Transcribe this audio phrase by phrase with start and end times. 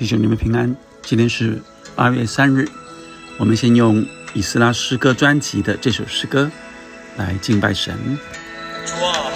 [0.00, 0.74] 弟兄，你们平安。
[1.02, 1.60] 今天是
[1.94, 2.66] 八月三日，
[3.36, 4.02] 我们先用
[4.32, 6.50] 以斯拉诗歌专辑的这首诗歌
[7.18, 7.94] 来敬拜神。
[8.86, 9.30] 主啊，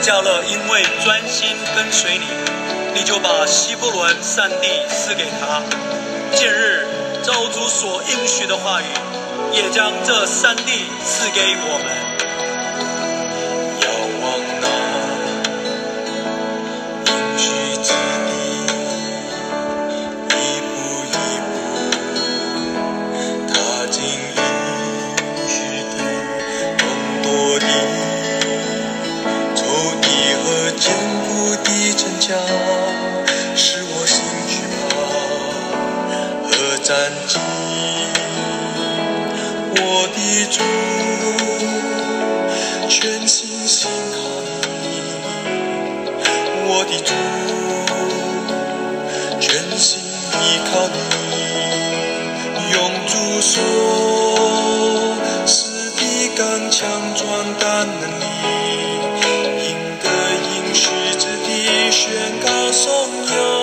[0.00, 2.24] 加勒因为专心跟随你，
[2.94, 5.60] 你就把希伯伦山地赐给他。
[6.34, 6.86] 近日，
[7.22, 8.86] 造主所应许的话语，
[9.52, 11.97] 也将这山地赐给我们。
[52.78, 53.60] 用主说，
[55.46, 57.26] 是的刚强壮
[57.58, 58.24] 胆能力，
[59.66, 60.06] 赢得
[60.44, 60.86] 应许
[61.18, 62.06] 之地，宣
[62.40, 62.86] 告颂
[63.26, 63.57] 扬。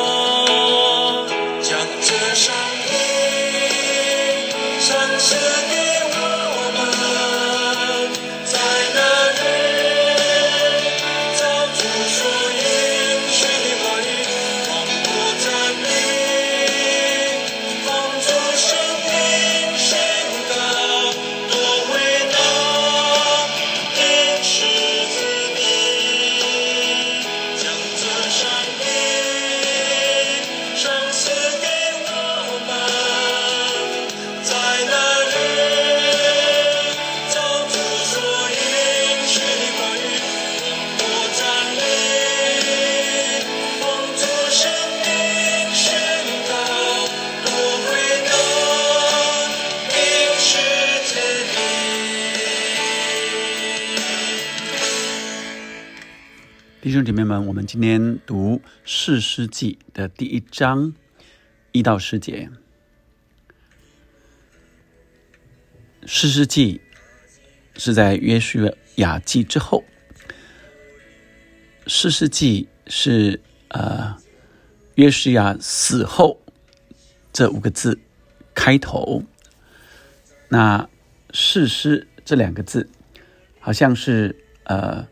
[56.86, 60.94] 弟兄姐妹们，我们今天读《士师记》的第一章
[61.72, 62.48] 一到十节。
[66.06, 66.80] 《士师记》
[67.80, 69.84] 是在约书亚记之后，
[71.88, 74.16] 《士师记》是呃
[74.94, 76.40] 约书亚死后
[77.34, 78.00] 这五个字
[78.54, 79.23] 开头。
[80.50, 80.88] 那
[81.34, 82.88] “士师”这两个字，
[83.60, 84.36] 好像是
[84.66, 85.08] 呃。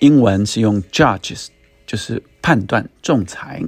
[0.00, 1.48] 英文是用 judges，
[1.86, 3.62] 就是判断、仲裁，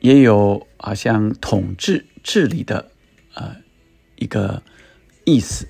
[0.00, 2.90] 也有好像统治、治理的
[3.34, 3.56] 呃
[4.16, 4.62] 一个
[5.24, 5.66] 意思。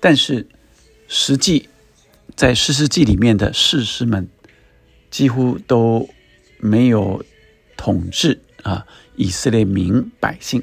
[0.00, 0.46] 但是
[1.08, 1.68] 实际
[2.36, 4.28] 在诗诗记里面的士师们
[5.10, 6.08] 几乎都
[6.58, 7.24] 没有
[7.76, 10.62] 统治啊以色列民百姓，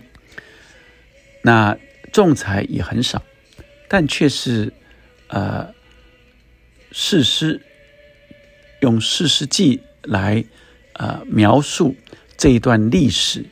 [1.41, 1.77] 那
[2.11, 3.23] 仲裁也很少，
[3.87, 4.71] 但却是
[5.29, 5.75] 呃。
[6.91, 7.61] 事诗
[8.81, 10.43] 用事诗记来
[10.93, 11.95] 呃描述
[12.37, 13.45] 这一段历史，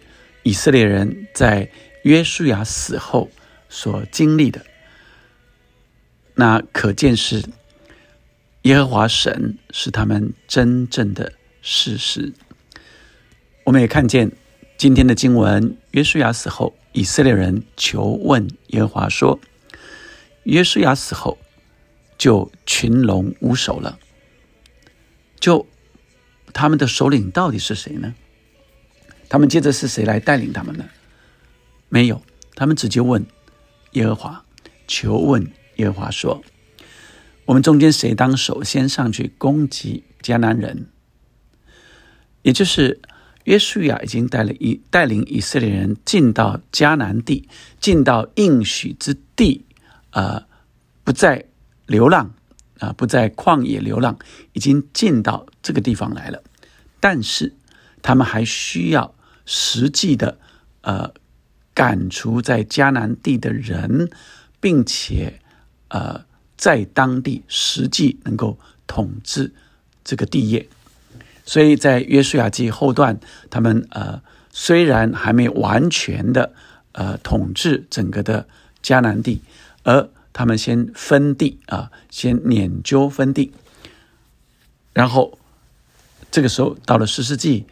[0.43, 1.69] 以色列人在
[2.03, 3.29] 约书亚死后
[3.69, 4.65] 所经历的，
[6.35, 7.43] 那可见是
[8.63, 12.33] 耶和华神是他们真正的事实。
[13.63, 14.31] 我们也看见
[14.77, 19.39] 今天的经文，约书亚死后，以色列人求问耶和华说
[20.43, 21.37] ：“约书亚死后。”
[22.25, 23.99] 就群龙无首了。
[25.39, 25.67] 就
[26.53, 28.15] 他们的首领到底是谁呢？
[29.29, 30.85] 他们接着是谁来带领他们呢？
[31.87, 32.19] 没有，
[32.55, 33.23] 他们直接问
[33.91, 34.43] 耶和华，
[34.87, 36.43] 求问耶和华说
[37.45, 40.87] ：“我们中间谁当首先上去攻击迦南人？”
[42.41, 42.99] 也就是
[43.43, 47.47] 约书亚已经带了以带领以色列人进到迦南地，
[47.79, 49.63] 进到应许之地，
[50.09, 50.43] 呃，
[51.03, 51.45] 不再。
[51.85, 52.33] 流浪
[52.79, 54.17] 啊，不在旷野流浪，
[54.53, 56.43] 已经进到这个地方来了。
[56.99, 57.53] 但是
[58.01, 59.13] 他们还需要
[59.45, 60.37] 实际的
[60.81, 61.13] 呃
[61.73, 64.09] 赶除在迦南地的人，
[64.59, 65.39] 并且
[65.89, 66.25] 呃
[66.57, 68.57] 在当地实际能够
[68.87, 69.53] 统治
[70.03, 70.67] 这个地业。
[71.45, 73.19] 所以在约书亚记后段，
[73.51, 74.21] 他们呃
[74.51, 76.53] 虽然还没完全的
[76.93, 78.47] 呃统治整个的
[78.81, 79.41] 迦南地，
[79.83, 83.53] 而他们先分地啊，先研究分地，
[84.91, 85.39] 然后
[86.29, 87.65] 这个时候到了十世纪，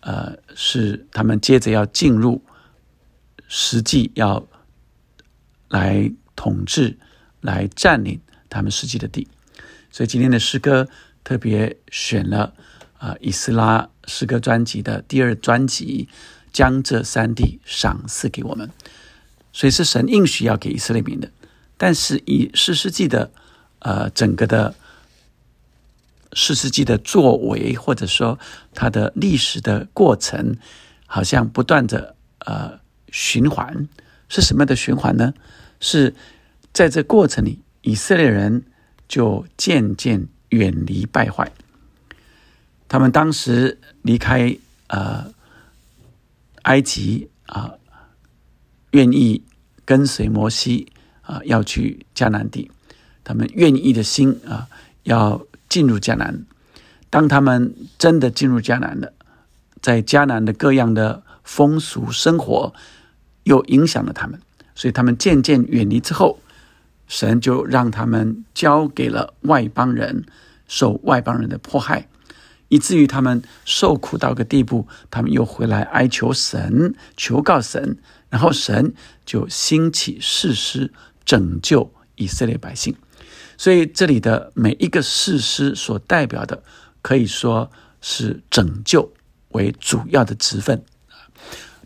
[0.00, 2.42] 呃，是他们接着要进入
[3.48, 4.46] 实际要
[5.70, 6.98] 来统治、
[7.40, 8.20] 来占领
[8.50, 9.26] 他们实际的地。
[9.90, 10.86] 所以今天的诗歌
[11.24, 12.52] 特别选了
[12.98, 16.06] 啊以斯拉诗歌专辑的第二专辑，
[16.52, 18.70] 将这三地赏赐给我们，
[19.54, 21.30] 所以是神应许要给以色列民的。
[21.82, 23.30] 但是以四世纪的
[23.78, 24.74] 呃整个的
[26.34, 28.38] 四世纪的作为，或者说
[28.74, 30.58] 它的历史的过程，
[31.06, 32.78] 好像不断的呃
[33.10, 33.88] 循环，
[34.28, 35.32] 是什么样的循环呢？
[35.80, 36.14] 是
[36.74, 38.62] 在这过程里，以色列人
[39.08, 41.50] 就渐渐远离败坏。
[42.88, 44.54] 他们当时离开
[44.88, 45.32] 呃
[46.64, 47.72] 埃及啊，
[48.90, 49.42] 愿意
[49.86, 50.92] 跟随摩西。
[51.30, 52.68] 啊，要去迦南地，
[53.22, 54.66] 他们愿意的心啊，
[55.04, 56.44] 要进入迦南。
[57.08, 59.12] 当他们真的进入迦南了，
[59.80, 62.74] 在迦南的各样的风俗生活
[63.44, 64.40] 又影响了他们，
[64.74, 66.40] 所以他们渐渐远离之后，
[67.06, 70.24] 神就让他们交给了外邦人，
[70.66, 72.08] 受外邦人的迫害，
[72.68, 77.98] 以至于他们受苦到个地步，他们又回来哀求神，求告神，
[78.28, 78.94] 然后神
[79.24, 80.92] 就兴起誓师。
[81.24, 82.94] 拯救以色列百姓，
[83.56, 86.62] 所以这里的每一个事师所代表的，
[87.02, 87.70] 可以说
[88.00, 89.12] 是拯救
[89.50, 90.82] 为主要的职分。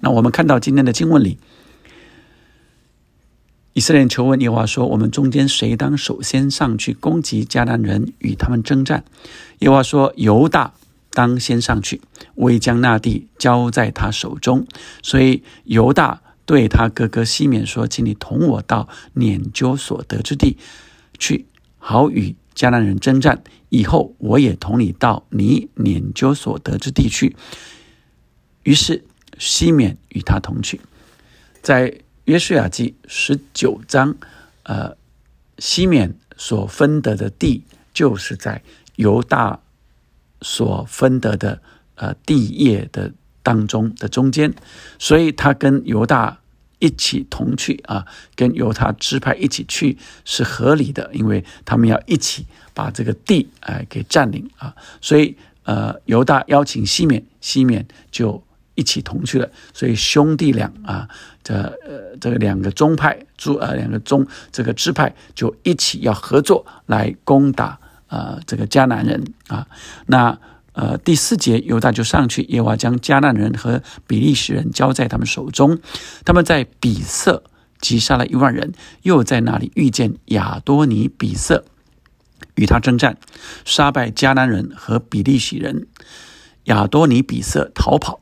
[0.00, 1.38] 那我们看到今天的经文里，
[3.74, 9.04] 以色列求问耶和华说：“我们中间谁当首先上去攻击迦南人，与他们征战？”
[9.60, 10.74] 耶和华说：“犹大
[11.10, 12.00] 当先上去，
[12.34, 14.66] 我已将那地交在他手中。”
[15.02, 16.22] 所以犹大。
[16.46, 20.58] 对他哥哥西缅说：“请你同我到撵究所得之地
[21.18, 21.46] 去，
[21.78, 23.42] 好与迦南人征战。
[23.70, 27.34] 以后我也同你到你撵究所得之地去。”
[28.64, 29.04] 于是
[29.38, 30.80] 西缅与他同去。
[31.62, 34.14] 在约书亚记十九章，
[34.64, 34.96] 呃，
[35.58, 38.62] 西缅所分得的地，就是在
[38.96, 39.60] 犹大
[40.42, 41.62] 所分得的
[41.94, 43.12] 呃地业的。
[43.44, 44.52] 当中的中间，
[44.98, 46.38] 所以他跟犹大
[46.80, 48.04] 一起同去啊，
[48.34, 58.42] 跟犹他支派一起去是合理的，因为他们要一起把这个地哎给占领啊，所以呃犹大邀请西缅，西缅就
[58.74, 61.08] 一起同去了，所以兄弟俩啊，
[61.42, 69.66] 这呃这个两个宗派诸呃两个宗这个支派就一起要合作来攻打啊这个迦南人啊，
[70.06, 70.38] 那。
[70.74, 75.78] 呃，第四节犹大就上去，耶和华将迦南人和比利时人交在他们手中。
[76.24, 77.44] 他们在比色
[77.80, 78.72] 击杀了一万人，
[79.02, 81.64] 又在那里遇见亚多尼比色，
[82.56, 83.18] 与他征战，
[83.64, 85.86] 杀败迦南人和比利时人。
[86.64, 88.20] 亚多尼比色逃跑，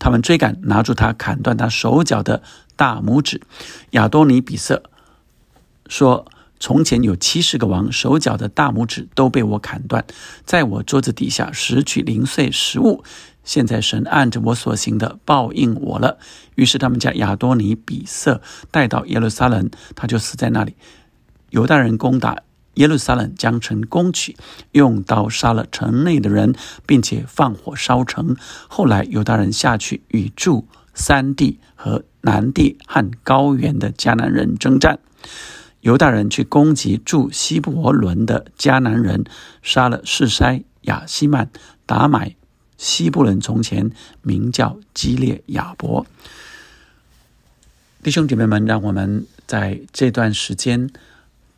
[0.00, 2.42] 他们追赶，拿住他，砍断他手脚的
[2.74, 3.40] 大拇指。
[3.90, 4.82] 亚多尼比色
[5.86, 6.26] 说。
[6.62, 10.04] 从前有七十个王，手脚的大拇指都被我砍断，
[10.44, 13.02] 在我桌子底下拾取零碎食物。
[13.42, 16.18] 现在神按着我所行的报应我了。
[16.54, 20.76] 于是他们将亚多尼比色带到耶路撒冷，他就死在那里。
[21.50, 22.38] 犹大人攻打
[22.74, 24.36] 耶路撒冷，将城攻取，
[24.70, 26.54] 用刀杀了城内的人，
[26.86, 28.36] 并且放火烧城。
[28.68, 35.00] 后来犹大人下去与住三地和南地和高原的迦南人征战。
[35.82, 39.24] 犹大人去攻击住希伯伦的迦南人，
[39.62, 41.50] 杀了士筛、亚西曼、
[41.86, 42.36] 达买。
[42.78, 43.90] 希伯伦从前
[44.22, 46.06] 名叫基列亚伯。
[48.00, 50.88] 弟兄姐妹们，让我们在这段时间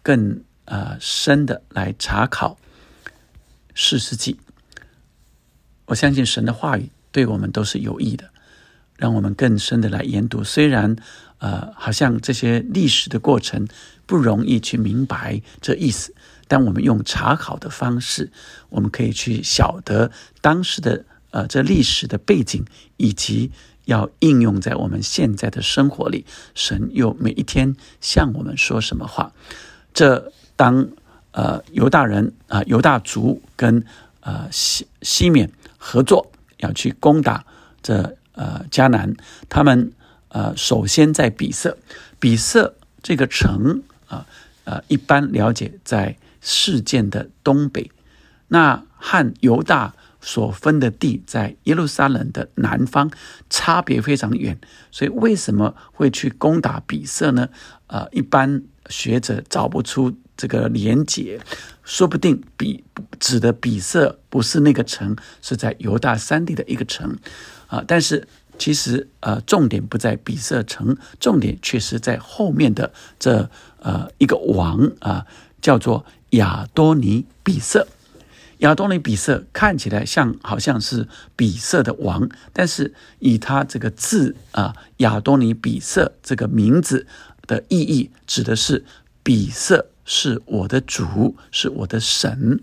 [0.03, 2.57] 更呃深的来查考
[3.75, 4.39] 四世纪。
[5.85, 8.31] 我相信神的话语对我们都是有益的，
[8.97, 10.43] 让我们更深的来研读。
[10.43, 10.97] 虽然
[11.39, 13.69] 呃，好像这些历史的过程。
[14.07, 16.15] 不容易去明白这意思，
[16.47, 18.31] 但我们用查考的方式，
[18.69, 22.65] 我们可以去晓得当时的呃这历史的背景，
[22.97, 23.51] 以及
[23.87, 26.25] 要应用在我们现在的生活里。
[26.55, 29.33] 神又每一天向我们说什么话？
[29.93, 30.89] 这当
[31.33, 33.85] 呃犹大人啊犹大族跟
[34.21, 37.45] 呃西西缅合作要去攻打
[37.83, 39.15] 这呃迦南，
[39.49, 39.93] 他们
[40.29, 41.79] 呃首先在比色，
[42.21, 43.83] 比色这个城。
[44.07, 44.27] 啊，
[44.65, 47.91] 呃，一般了解在事件的东北，
[48.49, 53.11] 那和犹大所分的地在耶路撒冷的南方，
[53.51, 54.59] 差别非常远。
[54.91, 57.49] 所以为什么会去攻打比色呢？
[57.87, 61.41] 呃，一般学者找不出这个连结，
[61.83, 62.85] 说不定比
[63.19, 67.17] 指的比色不是那个城，是在犹大山地的一个城，
[67.67, 68.27] 啊，但是。
[68.59, 75.27] 其实，呃，重点不在比色城，重点却是在后面的这呃一个王啊，
[75.61, 77.87] 叫做亚多尼比色。
[78.59, 87.07] 亚多尼比色看起来像好像是比色的王，但是以他这个字啊，亚多尼比色这个名字
[87.47, 88.85] 的意义，指的是
[89.23, 92.61] 比色是我的主，是我的神，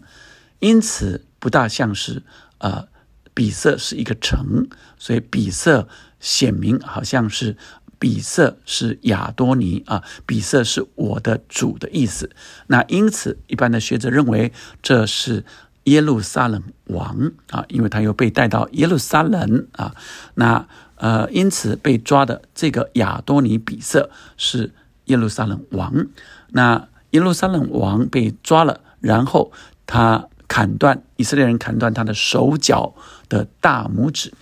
[0.60, 2.24] 因此不大像是
[2.60, 2.88] 呃
[3.33, 5.88] 比色是一个城，所以比色
[6.19, 7.55] 显明好像是。
[8.00, 12.31] 比色是亚多尼啊，比色是我的主的意思。
[12.65, 15.45] 那因此，一般的学者认为这是
[15.83, 19.95] 耶路撒冷王啊，因为他又被带到耶路撒冷啊。
[20.33, 24.73] 那呃，因此被抓的这个亚多尼比色是
[25.05, 26.07] 耶路撒冷王。
[26.50, 29.51] 那耶路撒冷王被抓了，然后
[29.85, 32.93] 他砍断以色列人砍断他的手脚
[33.29, 34.34] 的大拇指，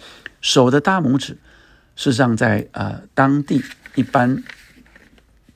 [0.42, 1.38] 手的大拇指。
[1.96, 3.64] 事实上，在呃当地，
[3.94, 4.44] 一般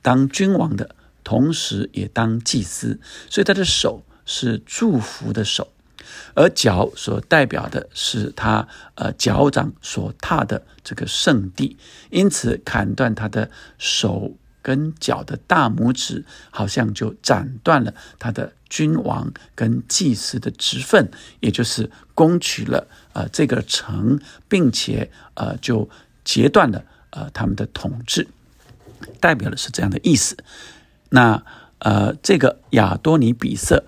[0.00, 0.94] 当君王的
[1.24, 5.72] 同时也当祭司，所以他的手是祝福的手，
[6.36, 11.76] 而脚所代表的是他呃脚掌所踏的这个圣地，
[12.10, 24.18] 因此砍断他的手跟脚的大拇指，好像就斩断了他的君王跟祭司的职分，也就是攻取了呃这个城，
[24.48, 25.88] 并且呃就。
[26.24, 28.26] 截断了呃他们的统治，
[29.20, 30.38] 代表的是这样的意思。
[31.10, 31.44] 那
[31.80, 33.84] 呃这个亚多尼比色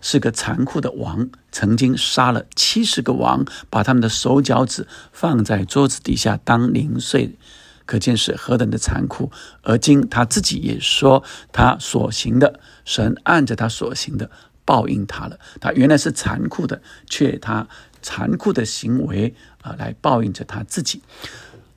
[0.00, 7.36] 是个残酷的王，曾经杀了七十个王，把他们的手脚趾放在桌子底下当零碎，
[7.90, 9.32] 可见是何等的残酷。
[9.62, 14.30] 而今他自己也说，他所行的神按着他所行的
[14.64, 15.40] 报应他了。
[15.60, 17.66] 他原来是残酷的，却他
[18.00, 21.02] 残酷的行为啊来报应着他自己。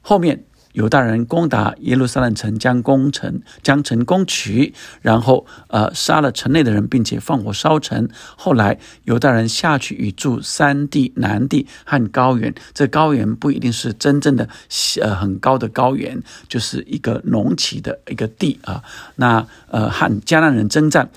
[0.01, 8.10] 后面犹大人攻打耶路撒冷城，将攻城将城攻取，然后呃杀了城内的人，并且放火烧城。
[8.36, 14.50] 后来犹大人下去与住山地、南地和高原，这高原不一定是真正的
[15.01, 18.84] 呃很高的高原，就是一个隆起的一个地啊。
[19.15, 21.10] 那呃和迦南人征战，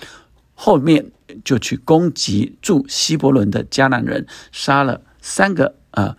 [0.53, 1.11] 后面
[1.43, 6.15] 就去攻击住希伯伦的迦南人，杀了三个呃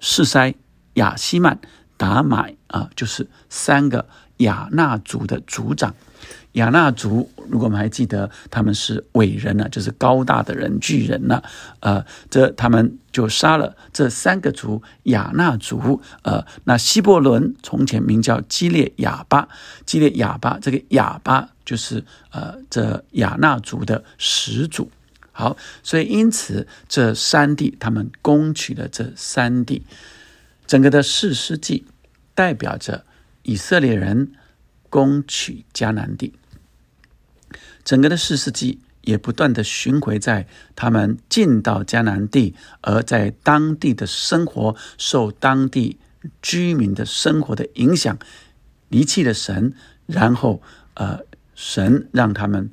[0.00, 0.54] 士塞
[0.94, 1.60] 亚西曼。
[2.00, 4.06] 达买啊，就是三个
[4.38, 5.94] 亚纳族的族长。
[6.54, 11.40] 亚纳族，如果我们还记得，他们是伟人呢，就是高大的人、巨人呢。
[11.78, 16.02] 呃，这他们就杀了这三个族亚纳族。
[16.22, 19.48] 呃，那希伯伦从前名叫基列亚巴，
[19.86, 24.90] 基列亚巴这个亚巴就是呃这亚纳族的始祖。
[25.30, 29.86] 好，所以因此这三地他们攻取了这三地。
[30.66, 31.84] 整个的四世纪
[32.40, 33.04] 代表着
[33.42, 34.32] 以色列人
[34.88, 36.32] 攻取迦南地，
[37.84, 45.98] 整个的四世纪也不断的巡回在他们进到迦南地，而在当地的生活受当地
[46.40, 48.18] 居民的生活的影响，
[48.88, 49.74] 离弃了神，
[50.06, 50.62] 然后
[50.94, 51.20] 呃，
[51.54, 52.70] 神让他们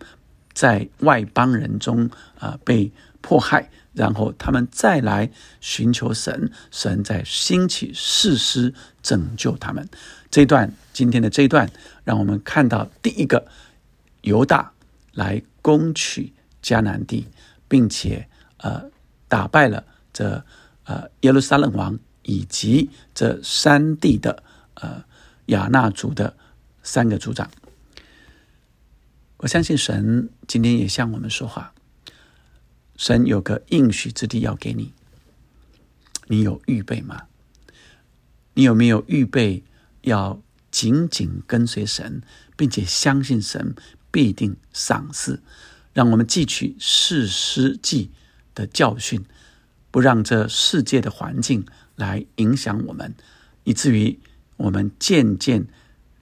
[0.53, 2.09] 在外邦人中
[2.39, 3.69] 啊被迫害。
[3.93, 8.71] 然后他们再来寻求神，神在兴起誓师
[9.07, 9.87] 拯救他们。
[10.29, 11.71] 这一段今天的这一段，
[12.03, 13.47] 让我们看到第一个
[14.23, 14.73] 犹大
[15.13, 17.25] 来攻取迦南地，
[17.69, 18.91] 并且呃
[19.29, 20.43] 打败了这
[20.83, 25.05] 呃耶路撒冷王以及这三地的呃
[25.45, 26.35] 亚纳族的
[26.83, 27.49] 三个族长。
[29.37, 31.73] 我相信神今天也向我们说话。
[32.97, 34.91] 神有个应许之地要给你，
[36.25, 37.21] 你有预备吗？
[38.57, 39.63] 你有没有预备
[40.01, 42.23] 要紧紧跟随神，
[42.55, 43.75] 并且相信神
[44.09, 45.43] 必定赏赐？
[45.93, 48.09] 让我们汲取世师记
[48.55, 49.23] 的教训，
[49.91, 53.13] 不让这世界的环境来影响我们，
[53.63, 54.17] 以至于
[54.55, 55.67] 我们渐渐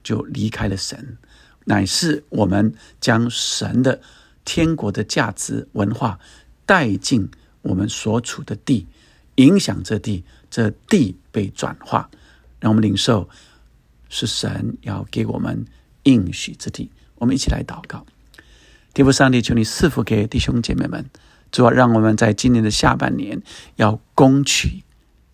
[0.04, 1.16] 就离开了神，
[1.64, 4.02] 乃是我们将神的
[4.44, 6.20] 天国的价值文化。
[6.66, 7.30] 带进
[7.62, 8.88] 我们所处的地，
[9.36, 12.10] 影响这地，这地被转化，
[12.66, 13.28] 让我们领受
[14.08, 15.64] 是神要给我们
[16.02, 16.90] 应许之地。
[17.14, 18.04] 我们一起来祷告，
[18.92, 21.08] 天父上帝，求你赐福给弟兄姐妹们，
[21.52, 23.40] 主要让我们在今年的下半年
[23.76, 24.82] 要攻取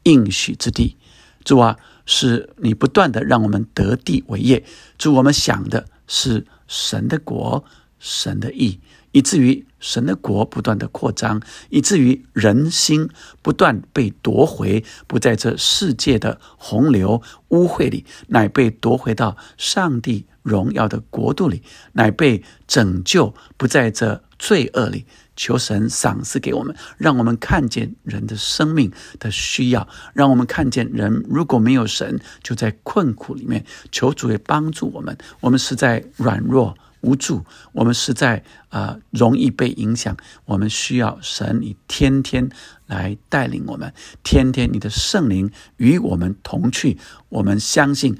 [0.03, 0.99] 应许之地。
[1.43, 4.63] 主啊，是你不断的让我们得地为业。
[4.99, 7.65] 主，我们想的是神的国，
[7.99, 8.79] 神的意。
[9.13, 11.41] 以至于神的国不断的扩张，
[11.71, 13.09] 以至于人心
[13.41, 25.07] 不断被夺回，不在这世界的洪流污秽里，乃被夺回到上帝荣耀的国度里，乃被拯救，不在这罪恶里。
[25.35, 33.65] 求神赏赐给我们，让我们看见人的生命的需要，让我们看见人如果没有神，就在困苦里面。
[33.91, 35.17] 求主也帮助我们。
[35.41, 40.17] 我们是在软弱无助，我们实在啊容易被影响。
[40.47, 42.49] 我们需要神，你天天
[42.87, 43.93] 来带领我们，
[44.25, 46.99] 天天你的圣灵与我们同去。
[47.29, 48.17] 我们相信，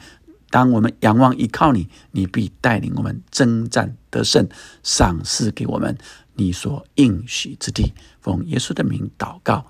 [0.51, 4.49] 当我们仰望依靠你，你必带领我们征战得胜，
[4.83, 5.97] 赏赐给我们。
[6.35, 9.67] 你所应许之地，奉耶稣的名祷告，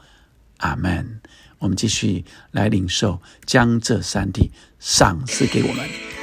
[0.58, 1.20] 阿门。
[1.58, 6.21] 我们继续来领受，将这三地赏赐给我们。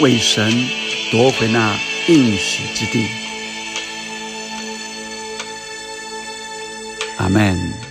[0.00, 0.50] 为神
[1.10, 3.06] 夺回那应许之地。
[7.16, 7.85] 阿门。